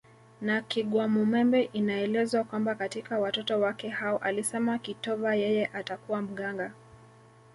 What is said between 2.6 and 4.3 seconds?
katika watoto wake hao